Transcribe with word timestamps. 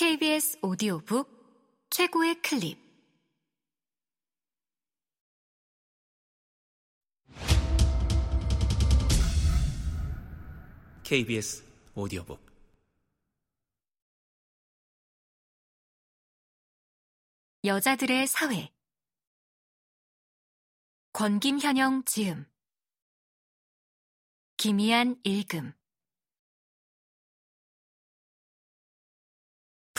KBS 0.00 0.58
오디오북 0.62 1.28
최고의 1.90 2.40
클립. 2.40 2.78
KBS 11.02 11.62
오디오북. 11.94 12.40
여자들의 17.62 18.26
사회. 18.26 18.72
권김현영 21.12 22.04
지음. 22.06 22.46
김희안 24.56 25.20
읽음 25.24 25.74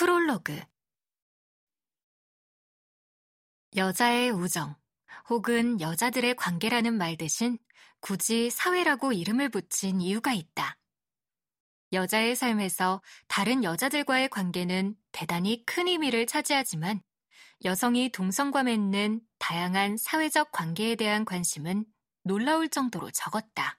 프롤로그 0.01 0.59
여자의 3.75 4.31
우정 4.31 4.75
혹은 5.29 5.79
여자들의 5.79 6.35
관계라는 6.37 6.97
말 6.97 7.17
대신 7.17 7.59
굳이 7.99 8.49
사회라고 8.49 9.13
이름을 9.13 9.49
붙인 9.49 10.01
이유가 10.01 10.33
있다. 10.33 10.75
여자의 11.93 12.35
삶에서 12.35 13.03
다른 13.27 13.63
여자들과의 13.63 14.29
관계는 14.29 14.95
대단히 15.11 15.63
큰 15.67 15.87
의미를 15.87 16.25
차지하지만 16.25 17.03
여성이 17.63 18.11
동성과 18.11 18.63
맺는 18.63 19.21
다양한 19.37 19.97
사회적 19.97 20.51
관계에 20.51 20.95
대한 20.95 21.25
관심은 21.25 21.85
놀라울 22.23 22.69
정도로 22.69 23.11
적었다. 23.11 23.77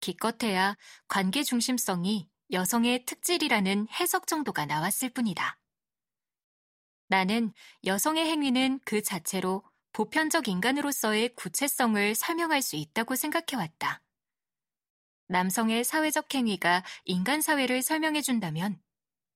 기껏해야 0.00 0.76
관계 1.08 1.44
중심성이 1.44 2.28
여성의 2.50 3.04
특질이라는 3.04 3.88
해석 4.00 4.26
정도가 4.26 4.64
나왔을 4.66 5.10
뿐이다. 5.10 5.58
나는 7.08 7.52
여성의 7.84 8.24
행위는 8.26 8.80
그 8.84 9.02
자체로 9.02 9.62
보편적 9.92 10.48
인간으로서의 10.48 11.34
구체성을 11.34 12.14
설명할 12.14 12.62
수 12.62 12.76
있다고 12.76 13.16
생각해왔다. 13.16 14.02
남성의 15.28 15.84
사회적 15.84 16.34
행위가 16.34 16.84
인간 17.04 17.40
사회를 17.42 17.82
설명해준다면 17.82 18.80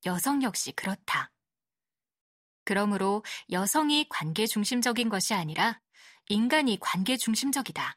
여성 0.06 0.42
역시 0.42 0.72
그렇다. 0.72 1.30
그러므로 2.64 3.24
여성이 3.50 4.06
관계 4.08 4.46
중심적인 4.46 5.08
것이 5.08 5.34
아니라 5.34 5.80
인간이 6.28 6.78
관계 6.80 7.16
중심적이다. 7.16 7.96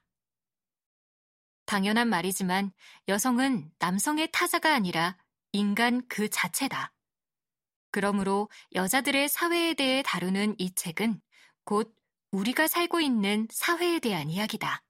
당연한 1.66 2.09
말이지만 2.09 2.71
여성은 3.08 3.71
남성의 3.80 4.30
타자가 4.31 4.73
아니라 4.73 5.17
인간 5.52 6.07
그 6.07 6.30
자체다. 6.30 6.94
그러므로 7.91 8.49
여자들의 8.73 9.30
사회에 9.30 9.73
대해 9.73 10.03
다루는 10.03 10.55
이 10.57 10.73
책은 10.75 11.22
곧 11.63 11.95
우리가 12.31 12.67
살고 12.67 12.99
있는 12.99 13.47
사회에 13.52 13.99
대한 13.99 14.30
이야기다. 14.30 14.83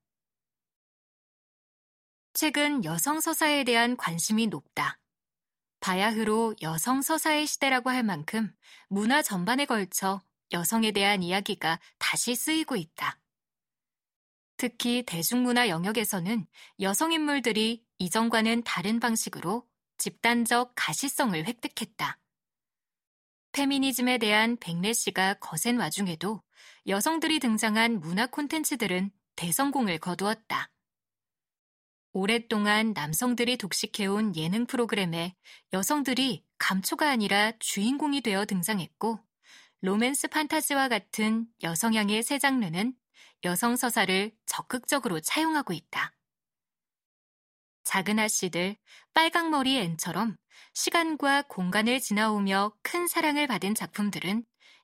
책은 2.34 2.84
여성 2.84 3.22
서사에 3.22 3.64
대한 3.64 3.96
관심이 3.96 4.48
높다. 4.48 5.00
바야흐로 5.80 6.56
여성 6.64 7.02
서사의 7.02 7.46
시대라고 7.46 7.92
할 7.92 8.04
만큼 8.04 8.54
문화 8.90 9.22
전반에 9.22 9.66
걸쳐 9.66 10.22
여성에 10.52 10.92
대한 10.92 11.22
이야기가 11.22 11.80
다시 12.00 12.36
쓰이고 12.36 12.76
있다. 12.76 13.20
특히 14.58 15.04
대중문화 15.04 15.70
영역에서는 15.70 16.48
여성 16.80 17.12
인물들이 17.12 17.84
이전과는 17.98 18.64
다른 18.64 19.00
방식으로 19.00 19.68
집단적 19.98 20.74
가시성을 20.76 21.46
획득했다. 21.46 22.20
페미니즘에 23.52 24.18
대한 24.18 24.58
백례 24.58 24.92
씨가 24.92 25.36
거센 25.36 25.78
와중에도 25.78 26.42
여성들이 26.88 27.40
등장한 27.40 28.00
문화 28.00 28.28
콘텐츠들은 28.28 29.12
대성공을 29.36 30.00
거두었다. 30.00 30.70
오랫동안 32.12 32.94
남성들이 32.94 33.58
독식해온 33.58 34.36
예능 34.36 34.66
프로그램에 34.66 35.36
여성들이 35.74 36.46
감초가 36.58 37.10
아니라 37.10 37.52
주인공이 37.60 38.22
되어 38.22 38.46
등장했고, 38.46 39.20
로맨스 39.82 40.30
판타지와 40.30 40.88
같은 40.88 41.48
여성향의 41.62 42.24
새 42.24 42.40
장르는 42.40 42.94
여성 43.44 43.76
서사를 43.76 44.32
적극적으로 44.46 45.20
차용하고 45.20 45.74
있다. 45.74 46.14
작은 47.84 48.20
아씨들, 48.20 48.76
빨강머리 49.14 49.78
앤처럼 49.78 50.38
시간과 50.74 51.44
공간을 51.44 52.00
지나오며 52.00 52.74
큰 52.82 53.08
사랑을 53.08 53.48
받은 53.48 53.76
작품들은 53.76 54.44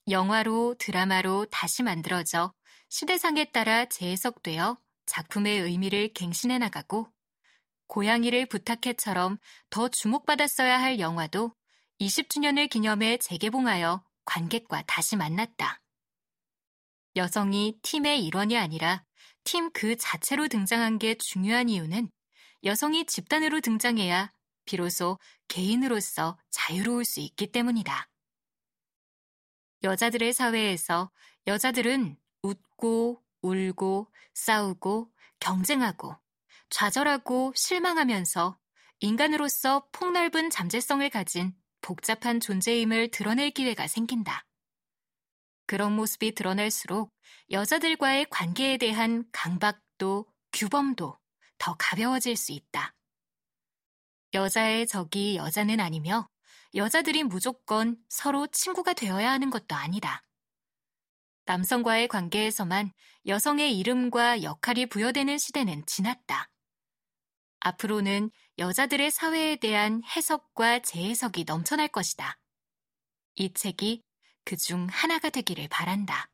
영화로 0.09 0.75
드라마로 0.77 1.45
다시 1.51 1.83
만들어져 1.83 2.53
시대상에 2.89 3.51
따라 3.51 3.85
재해석되어 3.85 4.77
작품의 5.05 5.59
의미를 5.61 6.13
갱신해 6.13 6.57
나가고 6.59 7.07
고양이를 7.87 8.45
부탁해처럼 8.45 9.37
더 9.69 9.89
주목받았어야 9.89 10.79
할 10.79 10.99
영화도 10.99 11.53
20주년을 11.99 12.69
기념해 12.69 13.17
재개봉하여 13.17 14.03
관객과 14.25 14.83
다시 14.87 15.15
만났다. 15.17 15.81
여성이 17.15 17.77
팀의 17.81 18.25
일원이 18.25 18.57
아니라 18.57 19.03
팀 19.43 19.71
그 19.73 19.95
자체로 19.97 20.47
등장한 20.47 20.99
게 20.99 21.15
중요한 21.15 21.67
이유는 21.69 22.09
여성이 22.63 23.05
집단으로 23.05 23.59
등장해야 23.61 24.31
비로소 24.65 25.17
개인으로서 25.47 26.37
자유로울 26.51 27.05
수 27.05 27.19
있기 27.19 27.51
때문이다. 27.51 28.07
여자들의 29.83 30.31
사회에서 30.31 31.11
여자들은 31.47 32.17
웃고, 32.43 33.23
울고, 33.41 34.07
싸우고, 34.35 35.11
경쟁하고, 35.39 36.15
좌절하고 36.69 37.53
실망하면서 37.55 38.57
인간으로서 38.99 39.87
폭넓은 39.91 40.51
잠재성을 40.51 41.09
가진 41.09 41.55
복잡한 41.81 42.39
존재임을 42.39 43.09
드러낼 43.09 43.49
기회가 43.49 43.87
생긴다. 43.87 44.45
그런 45.65 45.93
모습이 45.93 46.33
드러날수록 46.33 47.13
여자들과의 47.49 48.27
관계에 48.29 48.77
대한 48.77 49.23
강박도 49.31 50.25
규범도 50.53 51.17
더 51.57 51.75
가벼워질 51.77 52.35
수 52.35 52.51
있다. 52.51 52.95
여자의 54.33 54.87
적이 54.87 55.35
여자는 55.35 55.79
아니며 55.79 56.29
여자들이 56.73 57.23
무조건 57.23 57.97
서로 58.09 58.47
친구가 58.47 58.93
되어야 58.93 59.29
하는 59.31 59.49
것도 59.49 59.75
아니다. 59.75 60.23
남성과의 61.45 62.07
관계에서만 62.07 62.91
여성의 63.27 63.77
이름과 63.77 64.43
역할이 64.43 64.85
부여되는 64.85 65.37
시대는 65.37 65.85
지났다. 65.85 66.49
앞으로는 67.59 68.31
여자들의 68.57 69.11
사회에 69.11 69.57
대한 69.57 70.01
해석과 70.03 70.79
재해석이 70.79 71.43
넘쳐날 71.45 71.89
것이다. 71.89 72.39
이 73.35 73.53
책이 73.53 74.03
그중 74.45 74.87
하나가 74.89 75.29
되기를 75.29 75.67
바란다. 75.69 76.29